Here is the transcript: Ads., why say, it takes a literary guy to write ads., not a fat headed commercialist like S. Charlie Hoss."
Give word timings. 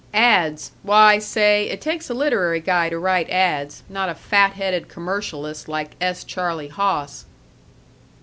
Ads., 0.15 0.71
why 0.81 1.19
say, 1.19 1.69
it 1.69 1.79
takes 1.79 2.09
a 2.09 2.15
literary 2.15 2.59
guy 2.59 2.89
to 2.89 2.97
write 2.97 3.29
ads., 3.29 3.83
not 3.87 4.09
a 4.09 4.15
fat 4.15 4.53
headed 4.53 4.87
commercialist 4.87 5.67
like 5.67 5.91
S. 6.01 6.23
Charlie 6.23 6.69
Hoss." 6.69 7.25